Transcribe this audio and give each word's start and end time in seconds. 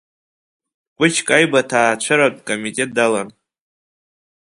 Кәычка 0.97 1.33
Аиба 1.37 1.59
аҭаацәаратә 1.61 2.41
комитет 2.47 2.89
далан. 2.97 3.29